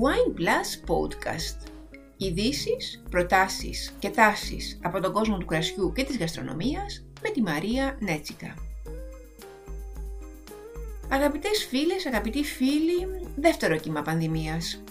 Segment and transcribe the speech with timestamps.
[0.00, 1.56] Wine Plus Podcast.
[2.16, 7.96] Ειδήσεις, προτάσεις και τάσεις από τον κόσμο του κρασιού και της γαστρονομίας με τη Μαρία
[8.00, 8.54] Νέτσικα.
[11.08, 13.06] Αγαπητές φίλες, αγαπητοί φίλοι,
[13.36, 14.82] δεύτερο κύμα πανδημίας.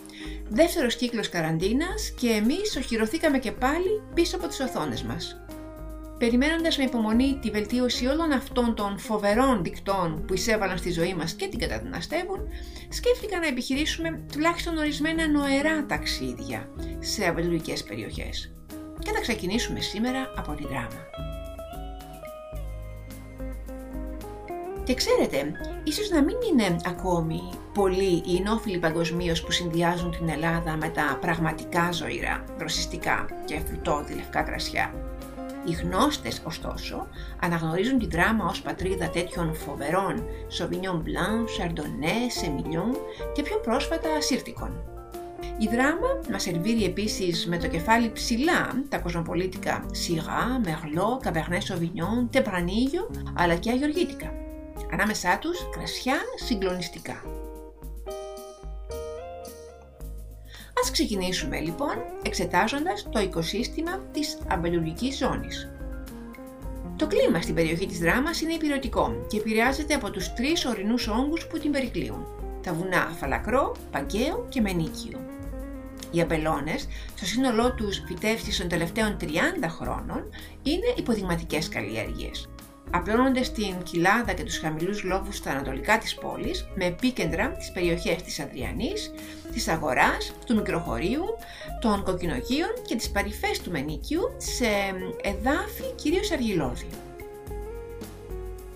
[0.50, 5.42] Δεύτερος κύκλος καραντίνας και εμείς οχυρωθήκαμε και πάλι πίσω από τις οθόνες μας.
[6.18, 11.34] Περιμένοντας με υπομονή τη βελτίωση όλων αυτών των φοβερών δικτών που εισέβαλαν στη ζωή μας
[11.34, 12.40] και την καταδυναστεύουν,
[12.90, 18.54] σκέφτηκα να επιχειρήσουμε τουλάχιστον ορισμένα νοερά ταξίδια σε αβελουργικές περιοχές.
[19.00, 21.06] Και θα ξεκινήσουμε σήμερα από τη δράμα.
[24.84, 25.52] Και ξέρετε,
[25.84, 27.42] ίσως να μην είναι ακόμη
[27.74, 34.14] πολλοί οι ενόφιλοι παγκοσμίως που συνδυάζουν την Ελλάδα με τα πραγματικά ζωηρά, δροσιστικά και φρουτόδη
[34.14, 34.94] λευκά κρασιά.
[35.68, 37.08] Οι γνώστες, ωστόσο,
[37.40, 40.24] αναγνωρίζουν τη δράμα ως πατρίδα τέτοιων φοβερών
[40.58, 42.98] Sauvignon Blanc, Chardonnay, Semillon
[43.34, 44.72] και πιο πρόσφατα Σύρτικων.
[45.58, 52.38] Η δράμα μας σερβίρει επίσης με το κεφάλι ψηλά τα κοσμοπολίτικα Syrah, Merlot, Cabernet Sauvignon,
[52.38, 54.34] Tempranillo αλλά και αγιοργίτικα.
[54.92, 57.22] Ανάμεσά τους κρασιά συγκλονιστικά.
[60.84, 65.70] Ας ξεκινήσουμε λοιπόν εξετάζοντας το οικοσύστημα της αμπελουργικής ζώνης.
[66.96, 71.48] Το κλίμα στην περιοχή της δράμας είναι υπηρετικό και επηρεάζεται από τους τρεις ορεινούς όγκους
[71.48, 72.26] που την περικλείουν.
[72.64, 75.20] Τα βουνά Φαλακρό, Παγκαίο και Μενίκιο.
[76.12, 80.30] Οι αμπελώνες, στο σύνολό τους φυτεύσεις των τελευταίων 30 χρόνων,
[80.64, 82.50] είναι υποδειγματικές καλλιέργειες
[82.92, 88.22] απλώνονται στην κοιλάδα και τους χαμηλούς λόφους στα ανατολικά της πόλης, με επίκεντρα τις περιοχές
[88.22, 89.14] της Αδριανής,
[89.54, 91.24] της Αγοράς, του Μικροχωρίου,
[91.82, 94.68] των Κοκκινογείων και τις παρυφές του Μενίκιου σε
[95.22, 96.88] εδάφη κυρίως αργυλώδη.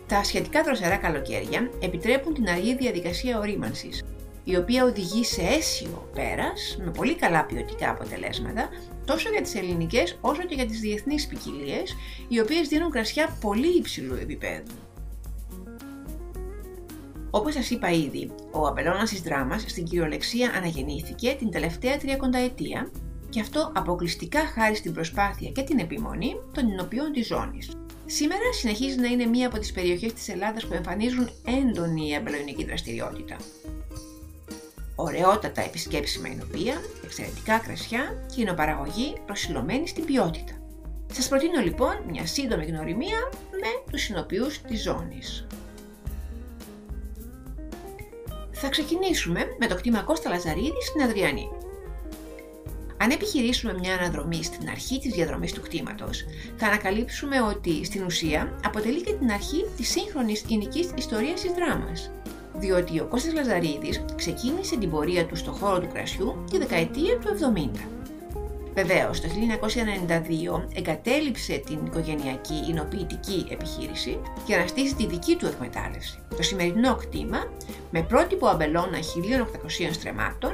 [0.08, 4.04] Τα σχετικά δροσερά καλοκαίρια επιτρέπουν την αργή διαδικασία ορίμανσης,
[4.44, 8.70] η οποία οδηγεί σε αίσιο πέρας με πολύ καλά ποιοτικά αποτελέσματα
[9.06, 11.96] τόσο για τις ελληνικές όσο και για τις διεθνείς ποικιλίες,
[12.28, 14.72] οι οποίες δίνουν κρασιά πολύ υψηλού επίπεδου.
[17.32, 22.92] Όπως σας είπα ήδη, ο αμπελώνας της δράμας στην κυριολεξία αναγεννήθηκε την τελευταία τριακονταετία
[23.30, 27.72] και αυτό αποκλειστικά χάρη στην προσπάθεια και την επιμονή των ενωπιών της ζώνης.
[28.06, 33.36] Σήμερα συνεχίζει να είναι μία από τις περιοχές της Ελλάδας που εμφανίζουν έντονη αμπελοϊνική δραστηριότητα
[34.96, 40.54] ωραιότατα επισκέψιμα εινοπία, εξαιρετικά κρασιά και εινοπαραγωγή προσιλωμένη στην ποιότητα.
[41.14, 45.48] Σας προτείνω λοιπόν μια σύντομη γνωριμία με τους συνοποιούς της ζώνης.
[48.52, 51.50] Θα ξεκινήσουμε με το κτήμα Κώστα Λαζαρίδης στην Αδριανή.
[52.98, 56.26] Αν επιχειρήσουμε μια αναδρομή στην αρχή της διαδρομής του κτήματος,
[56.58, 62.12] θα ανακαλύψουμε ότι στην ουσία αποτελεί και την αρχή της σύγχρονης κοινικής ιστορίας της δράμας
[62.62, 67.28] διότι ο Κώστας Λαζαρίδης ξεκίνησε την πορεία του στον χώρο του κρασιού τη δεκαετία του
[67.76, 67.80] 70.
[68.74, 76.20] Βεβαίως, το 1992 εγκατέλειψε την οικογενειακή εινοποιητική επιχείρηση για να στήσει τη δική του εκμετάλλευση.
[76.36, 77.52] Το σημερινό κτήμα,
[77.92, 80.52] με πρότυπο αμπελώνα 1800 στρεμάτων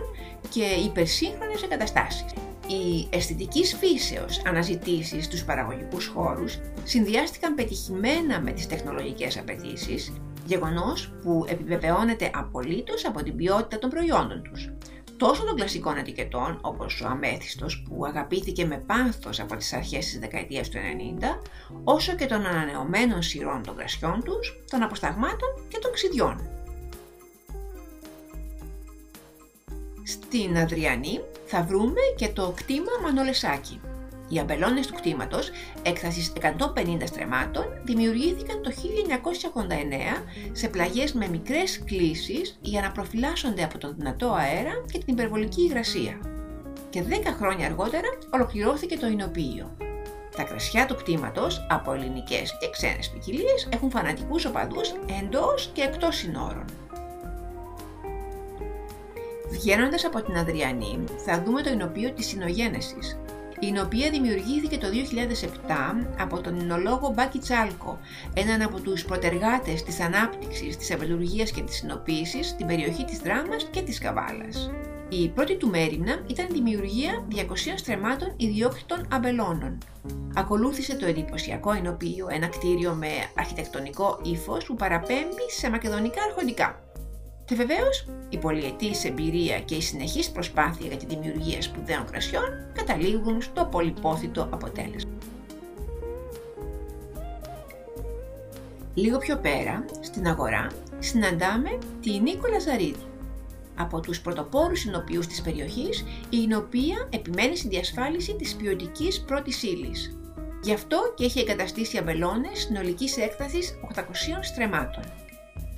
[0.50, 2.25] και υπερσύγχρονες εγκαταστάσεις.
[2.67, 10.12] Οι αισθητικής φύσεως αναζητήσεις στους παραγωγικούς χώρους συνδυάστηκαν πετυχημένα με τις τεχνολογικές απαιτήσεις
[10.47, 14.69] γεγονός που επιβεβαιώνεται απολύτως από την ποιότητα των προϊόντων τους.
[15.18, 20.19] Τόσο των κλασικών ετικετών, όπως ο αμέθιστος που αγαπήθηκε με πάθος από τις αρχές της
[20.19, 21.40] δεκαετίας του 90,
[21.84, 26.50] όσο και των ανανεωμένων σειρών των κρασιών τους, των αποσταγμάτων και των ξυδιών.
[30.03, 33.81] Στην Αδριανή θα βρούμε και το κτήμα Μανολεσάκη,
[34.30, 35.50] οι αμπελώνες του κτήματος,
[35.84, 43.78] έκτασης 150 στρεμάτων, δημιουργήθηκαν το 1989 σε πλαγιές με μικρές κλίσεις για να προφυλάσσονται από
[43.78, 46.20] τον δυνατό αέρα και την υπερβολική υγρασία.
[46.90, 49.78] Και 10 χρόνια αργότερα ολοκληρώθηκε το εινοποιείο.
[50.36, 56.16] Τα κρασιά του κτήματος από ελληνικές και ξένες ποικιλίες έχουν φανατικούς οπαδούς εντός και εκτός
[56.16, 56.66] συνόρων.
[59.50, 63.18] Βγαίνοντας από την Αδριανή θα δούμε το εινοποιείο της συνογένεσης,
[63.59, 68.00] η οποία δημιουργήθηκε το 2007 από τον εινολόγο Μπάκη Τσάλκο,
[68.34, 73.68] έναν από τους προτεργάτες της ανάπτυξης της αβελουργίας και της συνοποίησης στην περιοχή της Δράμας
[73.72, 74.72] και της Καβάλας.
[75.09, 77.44] Η πρώτη του μέρημνα ήταν η δημιουργία 200
[77.76, 79.78] στρεμάτων ιδιόκτητων αμπελώνων.
[80.36, 86.80] Ακολούθησε το εντυπωσιακό ενοποιείο, ένα κτίριο με αρχιτεκτονικό ύφος που παραπέμπει σε μακεδονικά αρχοντικά.
[87.47, 93.41] Και βεβαίως, η πολυετής εμπειρία και η συνεχής προσπάθεια για τη δημιουργία σπουδαίων κρασιών καταλήγουν
[93.41, 95.11] στο πολυπόθητο αποτέλεσμα.
[98.94, 100.67] Λίγο πιο πέρα, στην αγορά,
[100.99, 103.05] συναντάμε τη Νίκο Λαζαρίδη.
[103.76, 105.99] από τους πρωτοπόρους εινοποιούς της περιοχής,
[106.29, 110.17] η εινοπία επιμένει στη διασφάλιση της ποιοτικής πρώτης ύλης.
[110.64, 115.03] Γι' αυτό και έχει εγκαταστήσει αμπελώνες συνολικής έκτασης 800 στρεμάτων.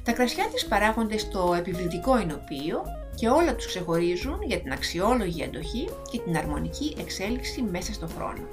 [0.09, 2.83] Τα κρασιά της παράγονται στο επιβλητικό εινοποιείο
[3.15, 8.47] και όλα τους ξεχωρίζουν για την αξιόλογη αντοχή και την αρμονική εξέλιξη μέσα στο χρόνο.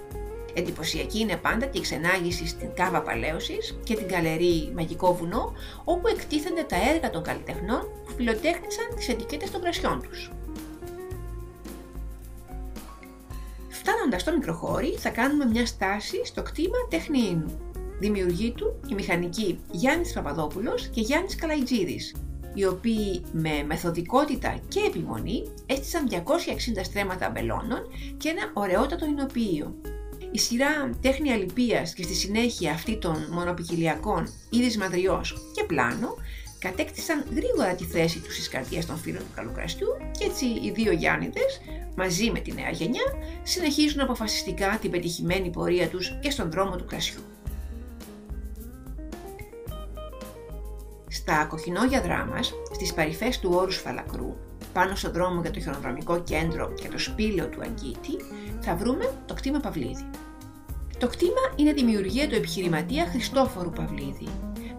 [0.55, 5.53] Εντυπωσιακή είναι πάντα και η ξενάγηση στην Κάβα Παλαίωσης και την καλερί Μαγικό Βουνό,
[5.85, 10.31] όπου εκτίθενται τα έργα των καλλιτεχνών που φιλοτέχνησαν τις ετικέτες των κρασιών τους.
[13.69, 17.45] Φτάνοντας στο μικροχώρι θα κάνουμε μια στάση στο κτήμα Τέχνη
[18.01, 18.15] Ίνου.
[18.15, 22.15] Δημιουργοί του η μηχανική Γιάννης Παπαδόπουλος και Γιάννης Καλαϊτζίδης,
[22.55, 27.81] οι οποίοι με μεθοδικότητα και επιμονή έστησαν 260 στρέμματα αμπελώνων
[28.17, 29.75] και ένα ωραιότατο εινοποιείο.
[30.31, 36.15] Η σειρά τέχνη αλυπίας και στη συνέχεια αυτή των μονοπικυλιακών Είδης Μαδριός και Πλάνο
[36.59, 39.89] κατέκτησαν γρήγορα τη θέση τους στις καρδιές των φίλων του καλοκραστιού
[40.19, 41.61] και έτσι οι δύο Γιάννηδες,
[41.97, 43.05] μαζί με τη νέα γενιά,
[43.43, 47.21] συνεχίζουν αποφασιστικά την πετυχημένη πορεία τους και στον δρόμο του κρασιού.
[51.29, 54.37] Στα κοκκινόγιαδρά μας, στις παρυφές του όρους Φαλακρού,
[54.73, 58.17] πάνω στον δρόμο για το χιονοδρομικό κέντρο και το σπήλαιο του Αγκίτη,
[58.61, 60.11] θα βρούμε το κτήμα Παυλίδη.
[60.99, 64.29] Το κτήμα είναι δημιουργία του επιχειρηματία Χριστόφορου Παυλίδη.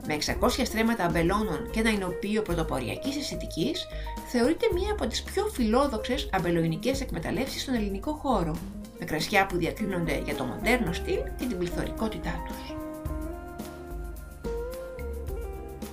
[0.08, 3.88] Με 600 στρέμματα αμπελώνων και ένα εινοποιείο πρωτοποριακής αισθητικής,
[4.28, 8.56] θεωρείται μία από τις πιο φιλόδοξες αμπελοϊνικές εκμεταλλεύσεις στον ελληνικό χώρο,
[9.00, 12.87] με κρασιά που διακρίνονται για το μοντέρνο στυλ και την πληθωρικότητά τους.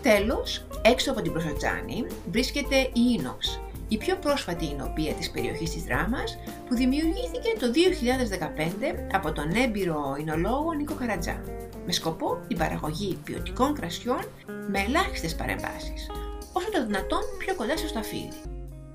[0.05, 5.83] Τέλος, έξω από την Προσοτζάνη βρίσκεται η Ίνοξ, η πιο πρόσφατη εινοπία της περιοχής της
[5.83, 11.41] Δράμας που δημιουργήθηκε το 2015 από τον έμπειρο εινολόγο Νίκο Καρατζά
[11.87, 14.25] με σκοπό την παραγωγή ποιοτικών κρασιών
[14.69, 16.11] με ελάχιστες παρεμβάσεις,
[16.53, 18.41] όσο το δυνατόν πιο κοντά στο σταφύλι.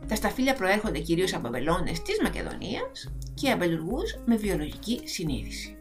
[0.07, 5.78] Τα σταφύλια προέρχονται κυρίως από αμπελώνες της Μακεδονίας και αμπελουργούς με βιολογική συνείδηση.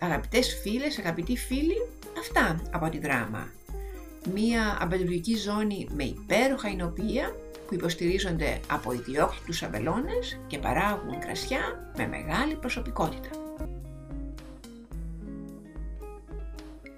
[0.00, 1.76] Αγαπητές φίλες, αγαπητοί φίλοι,
[2.18, 3.48] αυτά από τη δράμα.
[4.34, 7.34] Μία αμπελουργική ζώνη με υπέροχα εινοποιία
[7.66, 13.49] που υποστηρίζονται από ιδιόκτητους αμπελώνες και παράγουν κρασιά με μεγάλη προσωπικότητα.